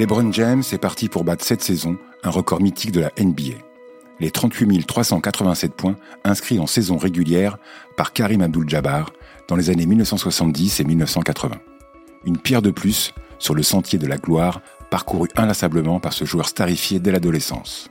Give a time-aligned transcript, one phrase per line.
[0.00, 3.58] LeBron James est parti pour battre cette saison un record mythique de la NBA.
[4.18, 7.58] Les 38 387 points inscrits en saison régulière
[7.98, 9.12] par Karim Abdul-Jabbar
[9.46, 11.56] dans les années 1970 et 1980.
[12.24, 16.48] Une pierre de plus sur le sentier de la gloire parcouru inlassablement par ce joueur
[16.48, 17.90] starifié dès l'adolescence.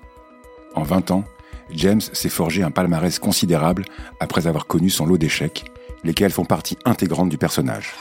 [0.73, 1.26] En 20 ans,
[1.70, 3.86] James s'est forgé un palmarès considérable
[4.19, 5.71] après avoir connu son lot d'échecs,
[6.04, 7.94] lesquels font partie intégrante du personnage.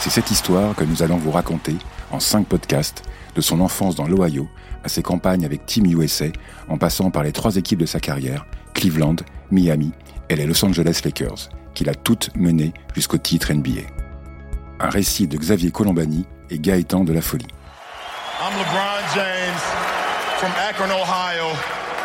[0.00, 1.76] C'est cette histoire que nous allons vous raconter
[2.10, 3.02] en cinq podcasts,
[3.34, 4.48] de son enfance dans l'Ohio
[4.82, 6.24] à ses campagnes avec Team USA,
[6.70, 9.16] en passant par les trois équipes de sa carrière, Cleveland,
[9.50, 9.92] Miami
[10.30, 13.82] et les Los Angeles Lakers, qu'il a toutes menées jusqu'au titre NBA.
[14.80, 17.46] Un récit de Xavier Colombani et Gaëtan de la Folie.
[18.40, 19.60] I'm LeBron James
[20.38, 21.54] from Akron, Ohio,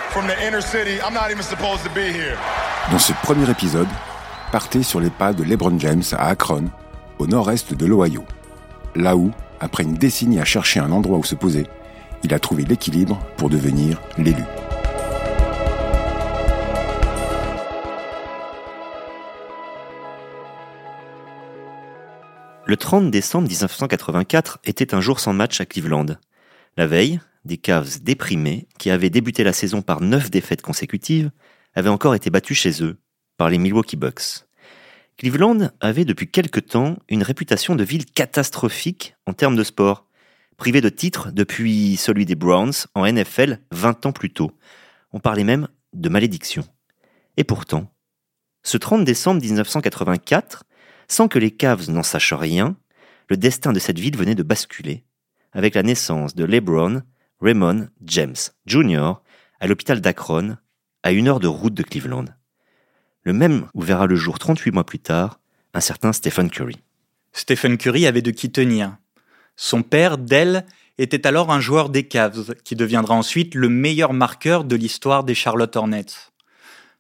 [0.10, 1.00] from the inner city.
[1.02, 2.38] I'm not even supposed to be here.
[2.92, 3.88] Dans ce premier épisode,
[4.52, 6.66] partez sur les pas de LeBron James à Akron,
[7.20, 8.24] au nord-est de l'Ohio.
[8.96, 11.68] Là où, après une décennie à chercher un endroit où se poser,
[12.24, 14.44] il a trouvé l'équilibre pour devenir l'élu.
[22.68, 26.18] Le 30 décembre 1984 était un jour sans match à Cleveland.
[26.78, 31.30] La veille, des Cavs déprimés, qui avaient débuté la saison par neuf défaites consécutives,
[31.76, 32.98] avaient encore été battus chez eux
[33.38, 34.46] par les Milwaukee Bucks.
[35.18, 40.08] Cleveland avait depuis quelque temps une réputation de ville catastrophique en termes de sport,
[40.58, 44.52] privé de titres depuis celui des Browns en NFL 20 ans plus tôt.
[45.14, 46.66] On parlait même de malédiction.
[47.38, 47.94] Et pourtant,
[48.64, 50.66] ce 30 décembre 1984,
[51.08, 52.76] sans que les Cavs n'en sachent rien,
[53.30, 55.06] le destin de cette ville venait de basculer,
[55.54, 57.04] avec la naissance de LeBron
[57.40, 59.22] Raymond James Jr.
[59.62, 60.58] à l'hôpital d'Akron,
[61.04, 62.26] à une heure de route de Cleveland
[63.26, 65.40] le même où verra le jour 38 mois plus tard
[65.74, 66.78] un certain Stephen Curry.
[67.34, 68.96] Stephen Curry avait de qui tenir.
[69.58, 70.66] Son père, Dell,
[70.98, 75.36] était alors un joueur des Cavs, qui deviendra ensuite le meilleur marqueur de l'histoire des
[75.36, 76.32] Charlotte Hornets.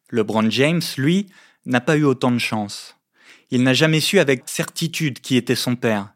[0.10, 1.28] LeBron James, lui,
[1.66, 2.98] n'a pas eu autant de chance.
[3.50, 6.14] Il n'a jamais su avec certitude qui était son père.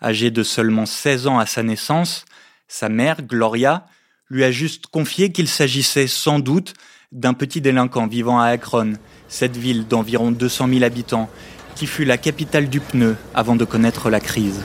[0.00, 2.24] Âgé de seulement 16 ans à sa naissance,
[2.68, 3.86] sa mère, Gloria,
[4.28, 6.74] lui a juste confié qu'il s'agissait sans doute
[7.12, 8.92] d'un petit délinquant vivant à Akron,
[9.28, 11.28] cette ville d'environ 200 000 habitants,
[11.74, 14.62] qui fut la capitale du pneu avant de connaître la crise.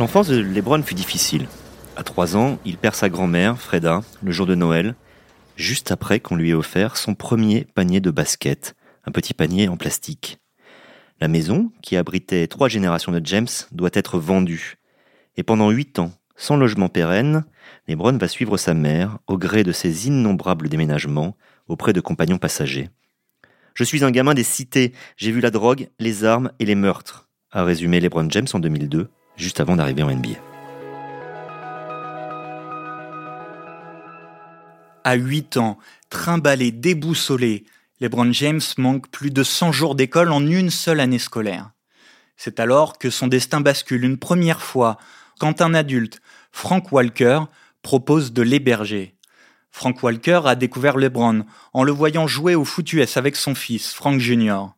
[0.00, 1.46] L'enfance de Lebron fut difficile.
[1.96, 4.96] À trois ans, il perd sa grand-mère, Freda, le jour de Noël,
[5.56, 8.74] juste après qu'on lui ait offert son premier panier de basket,
[9.06, 10.40] un petit panier en plastique.
[11.20, 14.78] La maison, qui abritait trois générations de James, doit être vendue.
[15.36, 17.44] Et pendant huit ans, sans logement pérenne,
[17.88, 21.36] Lebron va suivre sa mère au gré de ses innombrables déménagements
[21.68, 22.90] auprès de compagnons passagers.
[23.74, 27.28] Je suis un gamin des cités, j'ai vu la drogue, les armes et les meurtres,
[27.50, 30.38] a résumé LeBron James en 2002, juste avant d'arriver en NBA.
[35.02, 35.78] À 8 ans,
[36.08, 37.64] trimballé, déboussolé,
[38.00, 41.70] LeBron James manque plus de 100 jours d'école en une seule année scolaire.
[42.36, 44.98] C'est alors que son destin bascule une première fois
[45.38, 46.20] quand un adulte,
[46.54, 47.40] Frank Walker,
[47.82, 49.16] propose de l'héberger.
[49.72, 51.44] Frank Walker a découvert LeBron
[51.74, 54.68] en le voyant jouer au foot avec son fils, Frank Jr.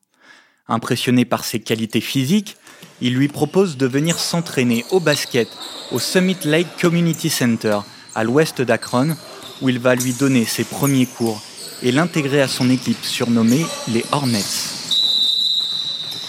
[0.68, 2.56] Impressionné par ses qualités physiques,
[3.02, 5.48] il lui propose de venir s'entraîner au basket
[5.92, 7.80] au Summit Lake Community Center,
[8.14, 9.14] à l'ouest d'Akron,
[9.60, 11.42] où il va lui donner ses premiers cours
[11.82, 14.40] et l'intégrer à son équipe surnommée les Hornets.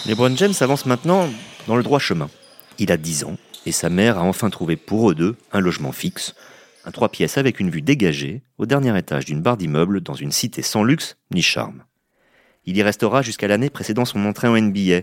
[0.06, 1.30] LeBron James avance maintenant
[1.66, 2.28] dans le droit chemin.
[2.78, 3.36] Il a 10 ans
[3.68, 6.34] et sa mère a enfin trouvé pour eux deux un logement fixe,
[6.86, 10.32] un trois pièces avec une vue dégagée au dernier étage d'une barre d'immeubles dans une
[10.32, 11.84] cité sans luxe ni charme.
[12.64, 15.02] Il y restera jusqu'à l'année précédant son entrée en NBA,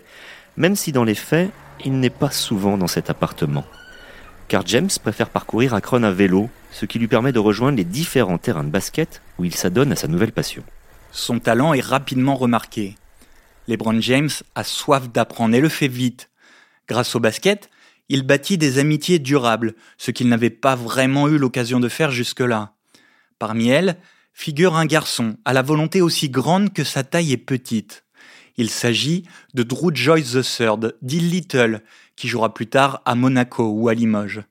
[0.57, 1.51] même si dans les faits,
[1.85, 3.65] il n'est pas souvent dans cet appartement.
[4.47, 8.39] Car James préfère parcourir Akron à vélo, ce qui lui permet de rejoindre les différents
[8.39, 10.63] terrains de basket où il s'adonne à sa nouvelle passion.
[11.11, 12.95] Son talent est rapidement remarqué.
[13.67, 16.31] LeBron James a soif d'apprendre et le fait vite.
[16.87, 17.69] Grâce au basket,
[18.09, 22.73] il bâtit des amitiés durables, ce qu'il n'avait pas vraiment eu l'occasion de faire jusque-là.
[23.39, 23.97] Parmi elles,
[24.33, 28.03] figure un garçon à la volonté aussi grande que sa taille est petite.
[28.57, 29.23] Il s'agit
[29.53, 31.81] de Drew Joyce III, dit Little,
[32.15, 34.43] qui jouera plus tard à Monaco ou à Limoges.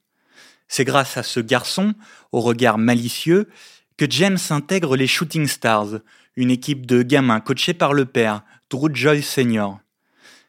[0.69, 1.95] C'est grâce à ce garçon,
[2.33, 3.49] au regard malicieux,
[3.97, 6.01] que James intègre les Shooting Stars,
[6.37, 9.79] une équipe de gamins coachés par le père, Drew Joyce Sr.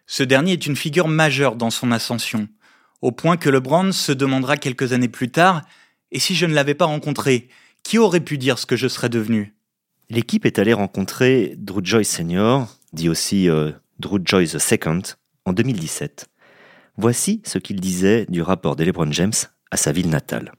[0.07, 2.47] Ce dernier est une figure majeure dans son ascension
[3.01, 5.63] au point que LeBron se demandera quelques années plus tard
[6.11, 7.49] Et si je ne l'avais pas rencontré,
[7.83, 9.53] qui aurait pu dire ce que je serais devenu?
[10.09, 15.01] L'équipe est allée rencontrer Drew Joyce Senior dit aussi euh, Drew Joyce II,
[15.45, 16.27] en 2017.
[16.97, 19.33] Voici ce qu'il disait du rapport de LeBron James
[19.71, 20.53] à sa ville natale.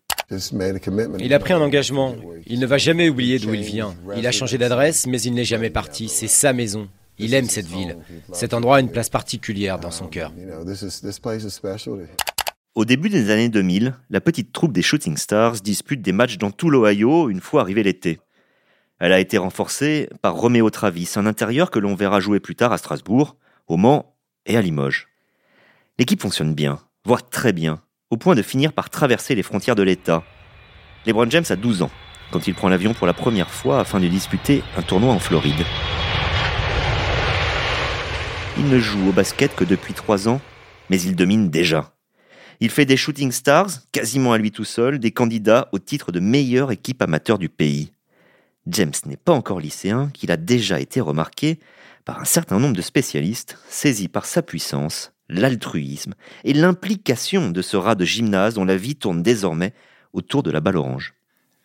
[1.18, 2.16] Il a pris un engagement.
[2.46, 3.94] Il ne va jamais oublier d'où il vient.
[4.16, 6.08] Il a changé d'adresse, mais il n'est jamais parti.
[6.08, 6.88] C'est sa maison.
[7.18, 7.96] Il aime cette ville.
[8.32, 10.32] Cet endroit a une place particulière dans son cœur.
[12.74, 16.50] Au début des années 2000, la petite troupe des Shooting Stars dispute des matchs dans
[16.50, 18.20] tout l'Ohio une fois arrivé l'été.
[18.98, 22.72] Elle a été renforcée par Romeo Travis, un intérieur que l'on verra jouer plus tard
[22.72, 23.36] à Strasbourg,
[23.66, 24.14] au Mans
[24.44, 25.08] et à Limoges.
[25.98, 27.80] L'équipe fonctionne bien, voire très bien,
[28.10, 30.22] au point de finir par traverser les frontières de l'État.
[31.06, 31.90] LeBron James a 12 ans
[32.30, 35.64] quand il prend l'avion pour la première fois afin de disputer un tournoi en Floride.
[38.58, 40.40] Il ne joue au basket que depuis 3 ans,
[40.88, 41.92] mais il domine déjà.
[42.60, 46.20] Il fait des Shooting Stars, quasiment à lui tout seul, des candidats au titre de
[46.20, 47.92] meilleure équipe amateur du pays.
[48.66, 51.60] James n'est pas encore lycéen, qu'il a déjà été remarqué
[52.06, 56.14] par un certain nombre de spécialistes, saisis par sa puissance, l'altruisme
[56.44, 59.74] et l'implication de ce rat de gymnase dont la vie tourne désormais
[60.14, 61.14] autour de la balle orange.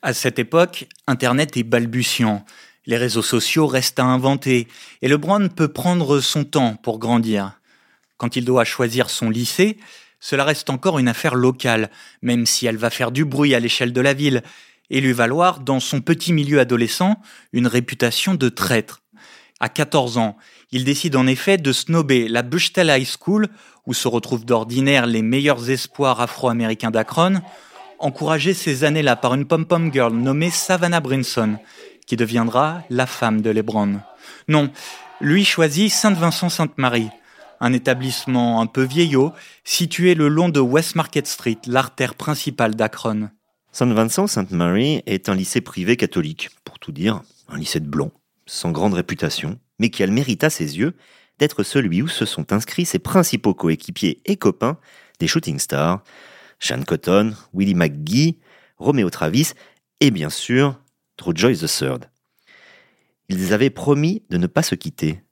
[0.02, 2.44] À cette époque, Internet est balbutiant.
[2.88, 4.68] Les réseaux sociaux restent à inventer
[5.02, 7.60] et LeBron peut prendre son temps pour grandir.
[8.18, 9.78] Quand il doit choisir son lycée,
[10.20, 11.92] cela reste encore une affaire locale,
[12.22, 14.42] même si elle va faire du bruit à l'échelle de la ville
[14.90, 17.16] et lui valoir, dans son petit milieu adolescent,
[17.54, 19.02] une réputation de traître.
[19.60, 20.38] À 14 ans,
[20.72, 23.48] il décide en effet de snober la Bushtel High School,
[23.86, 27.42] où se retrouvent d'ordinaire les meilleurs espoirs afro-américains d'Akron,
[28.00, 31.58] encouragé ces années-là par une pom-pom girl nommée Savannah Brinson,
[32.06, 34.02] qui deviendra la femme de Lebron.
[34.48, 34.72] Non,
[35.20, 37.10] lui choisit Sainte-Vincent-Sainte-Marie,
[37.60, 39.34] un établissement un peu vieillot,
[39.64, 43.30] situé le long de West Market Street, l'artère principale d'Akron.
[43.72, 48.12] Saint-Vincent-Sainte-Marie est un lycée privé catholique, pour tout dire, un lycée de blonds,
[48.46, 50.96] sans grande réputation, mais qui a le mérite à ses yeux
[51.40, 54.78] d'être celui où se sont inscrits ses principaux coéquipiers et copains
[55.20, 56.04] des shooting stars,
[56.60, 58.40] Sean Cotton, Willie McGee,
[58.78, 59.54] Romeo Travis
[60.00, 60.81] et bien sûr
[61.36, 62.00] Joyce III.
[63.30, 65.24] Ils avaient promis de ne pas se quitter.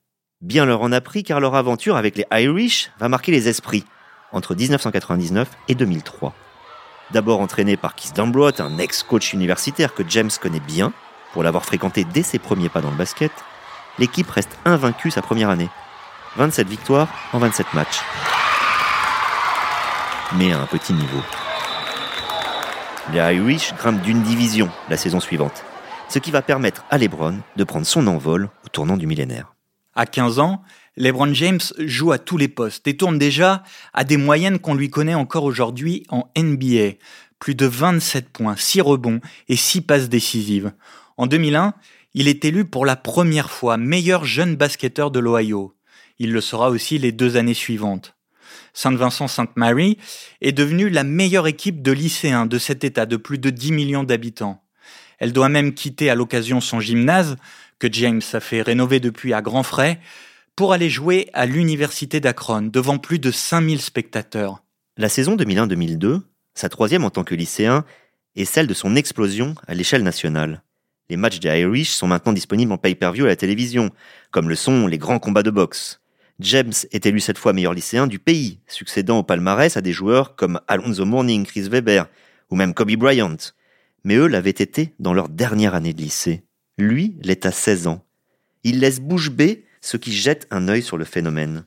[0.41, 3.83] Bien leur en a pris car leur aventure avec les Irish va marquer les esprits
[4.31, 6.33] entre 1999 et 2003.
[7.11, 10.93] D'abord entraîné par Keith Dambrot, un ex-coach universitaire que James connaît bien,
[11.33, 13.31] pour l'avoir fréquenté dès ses premiers pas dans le basket,
[13.97, 15.69] l'équipe reste invaincue sa première année.
[16.37, 18.01] 27 victoires en 27 matchs.
[20.37, 21.21] Mais à un petit niveau.
[23.11, 25.63] Les Irish grimpent d'une division la saison suivante,
[26.09, 29.53] ce qui va permettre à LeBron de prendre son envol au tournant du millénaire.
[29.95, 30.61] À 15 ans,
[30.97, 33.63] LeBron James joue à tous les postes et tourne déjà
[33.93, 36.97] à des moyennes qu'on lui connaît encore aujourd'hui en NBA.
[37.39, 40.73] Plus de 27 points, 6 rebonds et 6 passes décisives.
[41.15, 41.73] En 2001,
[42.13, 45.75] il est élu pour la première fois meilleur jeune basketteur de l'Ohio.
[46.17, 48.15] Il le sera aussi les deux années suivantes.
[48.73, 49.97] Saint-Vincent-Sainte-Marie
[50.41, 54.03] est devenue la meilleure équipe de lycéens de cet État de plus de 10 millions
[54.03, 54.63] d'habitants.
[55.19, 57.37] Elle doit même quitter à l'occasion son gymnase,
[57.77, 59.99] que James a fait rénover depuis à grands frais,
[60.55, 64.63] pour aller jouer à l'université d'Akron devant plus de 5000 spectateurs.
[64.97, 66.21] La saison 2001-2002,
[66.53, 67.85] sa troisième en tant que lycéen,
[68.35, 70.61] est celle de son explosion à l'échelle nationale.
[71.09, 73.91] Les matchs des Irish sont maintenant disponibles en pay-per-view à la télévision,
[74.31, 76.01] comme le sont les grands combats de boxe.
[76.39, 80.35] James est élu cette fois meilleur lycéen du pays, succédant au palmarès à des joueurs
[80.35, 82.07] comme Alonzo Mourning, Chris Weber
[82.49, 83.37] ou même Kobe Bryant.
[84.03, 86.43] Mais eux l'avaient été dans leur dernière année de lycée.
[86.77, 88.05] Lui l'est à 16 ans.
[88.63, 91.65] Il laisse bouche bée ce qui jette un œil sur le phénomène.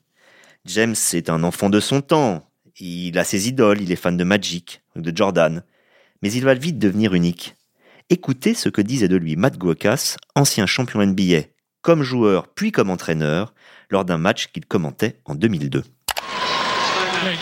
[0.64, 2.48] James est un enfant de son temps.
[2.78, 5.62] Il a ses idoles, il est fan de Magic, de Jordan.
[6.22, 7.56] Mais il va vite devenir unique.
[8.10, 11.42] Écoutez ce que disait de lui Matt Guokas, ancien champion NBA,
[11.80, 13.54] comme joueur puis comme entraîneur,
[13.90, 15.82] lors d'un match qu'il commentait en 2002.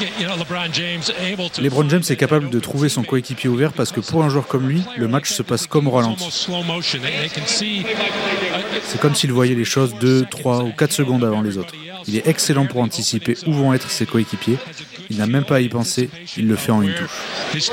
[1.61, 4.69] LeBron James est capable de trouver son coéquipier ouvert parce que pour un joueur comme
[4.69, 6.25] lui, le match se passe comme au ralenti.
[8.85, 11.75] C'est comme s'il voyait les choses 2, 3 ou 4 secondes avant les autres.
[12.07, 14.59] Il est excellent pour anticiper où vont être ses coéquipiers.
[15.11, 17.71] Il n'a même pas à y penser, il le fait en une touche.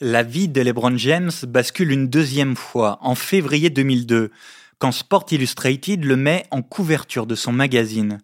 [0.00, 4.30] La vie de LeBron James bascule une deuxième fois, en février 2002,
[4.78, 8.18] quand Sport Illustrated le met en couverture de son magazine.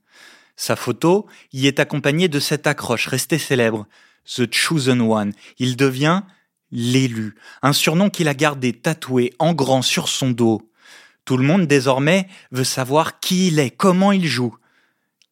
[0.56, 3.86] Sa photo y est accompagnée de cette accroche restée célèbre,
[4.24, 5.32] The Chosen One.
[5.58, 6.22] Il devient
[6.72, 10.70] l'élu, un surnom qu'il a gardé tatoué en grand sur son dos.
[11.24, 14.56] Tout le monde désormais veut savoir qui il est, comment il joue.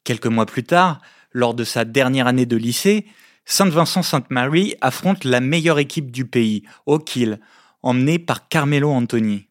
[0.04, 1.00] Quelques mois plus tard,
[1.32, 3.06] lors de sa dernière année de lycée,
[3.46, 7.40] Saint-Vincent-Sainte-Marie affronte la meilleure équipe du pays, O'Kill,
[7.82, 9.48] emmenée par Carmelo Anthony.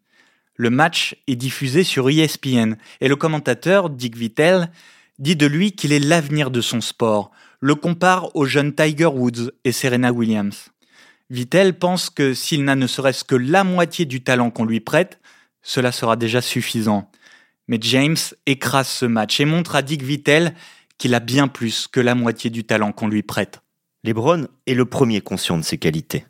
[0.56, 4.70] Le match est diffusé sur ESPN et le commentateur, Dick Vittel,
[5.20, 9.52] dit de lui qu'il est l'avenir de son sport, le compare aux jeunes Tiger Woods
[9.64, 10.70] et Serena Williams.
[11.30, 15.20] Vittel pense que s'il n'a ne serait-ce que la moitié du talent qu'on lui prête,
[15.62, 17.10] cela sera déjà suffisant.
[17.68, 20.54] Mais James écrase ce match et montre à Dick Vittel
[20.98, 23.62] qu'il a bien plus que la moitié du talent qu'on lui prête.
[24.04, 26.26] LeBron est le premier conscient de ses qualités.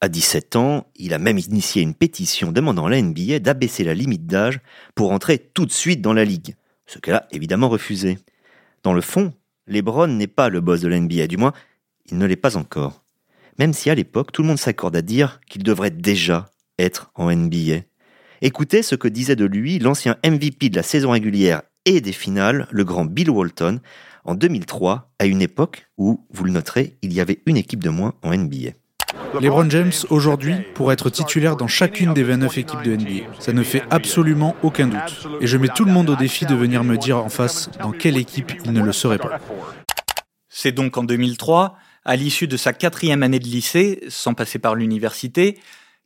[0.00, 3.94] À 17 ans, il a même initié une pétition demandant à la NBA d'abaisser la
[3.94, 4.60] limite d'âge
[4.94, 6.56] pour entrer tout de suite dans la ligue,
[6.86, 8.18] ce qu'elle a évidemment refusé.
[8.82, 9.32] Dans le fond,
[9.66, 11.52] LeBron n'est pas le boss de la NBA, du moins,
[12.06, 13.04] il ne l'est pas encore.
[13.58, 17.34] Même si à l'époque, tout le monde s'accorde à dire qu'il devrait déjà être en
[17.34, 17.82] NBA.
[18.42, 22.68] Écoutez ce que disait de lui l'ancien MVP de la saison régulière et des finales,
[22.70, 23.80] le grand Bill Walton,
[24.24, 27.90] en 2003, à une époque où, vous le noterez, il y avait une équipe de
[27.90, 28.72] moins en NBA.
[29.34, 33.40] LeBron James, aujourd'hui, pourrait être titulaire dans chacune des 29 équipes de NBA.
[33.40, 35.26] Ça ne fait absolument aucun doute.
[35.40, 37.92] Et je mets tout le monde au défi de venir me dire en face dans
[37.92, 39.38] quelle équipe il ne le serait pas.
[40.48, 44.74] C'est donc en 2003, à l'issue de sa quatrième année de lycée, sans passer par
[44.74, 45.58] l'université,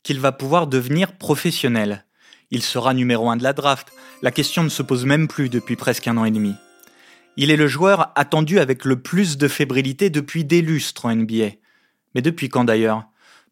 [0.03, 2.05] qu'il va pouvoir devenir professionnel.
[2.51, 3.93] Il sera numéro un de la draft.
[4.23, 6.55] La question ne se pose même plus depuis presque un an et demi.
[7.37, 11.51] Il est le joueur attendu avec le plus de fébrilité depuis des lustres en NBA.
[12.15, 13.05] Mais depuis quand d'ailleurs?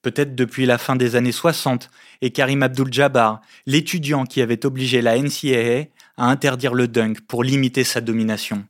[0.03, 1.91] Peut-être depuis la fin des années 60
[2.23, 7.85] et Karim Abdul-Jabbar, l'étudiant qui avait obligé la NCAA à interdire le dunk pour limiter
[7.85, 8.65] sa domination.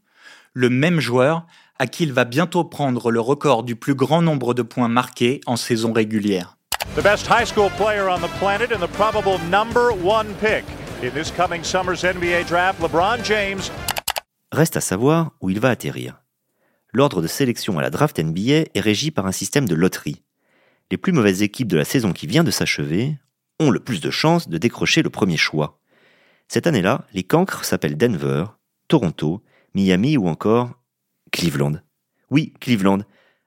[0.55, 1.47] Le même joueur
[1.79, 5.41] à qui il va bientôt prendre le record du plus grand nombre de points marqués
[5.47, 6.57] en saison régulière.
[6.97, 10.65] The best high school player on the planet and the probable number one pick
[11.03, 13.71] in this coming summer's NBA draft, LeBron James.
[14.51, 16.23] Reste à savoir où il va atterrir.
[16.93, 20.23] L'ordre de sélection à la draft NBA est régi par un système de loterie.
[20.91, 23.19] Les plus mauvaises équipes de la saison qui vient de s'achever
[23.61, 25.81] ont le plus de chances de décrocher le premier choix.
[26.49, 28.45] Cette année-là, les cancres s'appellent Denver,
[28.89, 29.43] Toronto,
[29.75, 30.81] Miami ou encore
[31.31, 31.81] Cleveland.
[32.31, 33.01] Oui, Cleveland,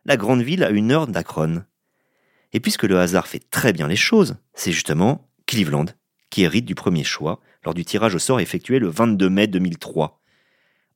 [0.05, 1.63] la grande ville à une heure d'Akron.
[2.53, 5.85] Et puisque le hasard fait très bien les choses, c'est justement Cleveland
[6.29, 10.21] qui hérite du premier choix lors du tirage au sort effectué le 22 mai 2003.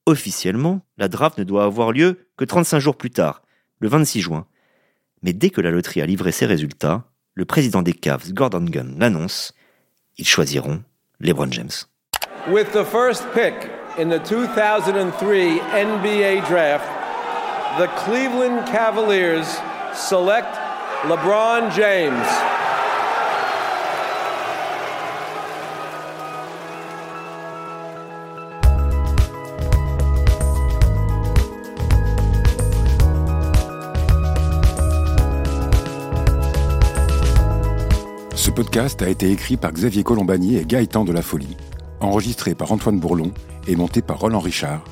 [0.06, 3.42] Officiellement, la draft ne doit avoir lieu que 35 jours plus tard,
[3.80, 4.48] le 26 juin.
[5.26, 7.02] Mais dès que la loterie a livré ses résultats,
[7.34, 9.54] le président des Cavs, Gordon Gunn, l'annonce,
[10.20, 10.84] ils choisiront
[11.20, 11.72] LeBron James.
[12.48, 13.56] With the first pick
[13.98, 16.86] in the 2003 NBA draft,
[17.80, 19.60] the Cleveland Cavaliers
[19.96, 20.56] select
[21.06, 22.55] LeBron James.
[38.46, 41.58] Ce podcast a été écrit par Xavier Colombani et Gaëtan de la Folie,
[42.00, 43.32] enregistré par Antoine Bourlon
[43.68, 44.84] et monté par Roland Richard,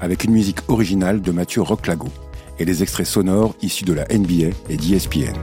[0.00, 2.08] avec une musique originale de Mathieu Roclago
[2.58, 5.36] et des extraits sonores issus de la NBA et d'ESPN.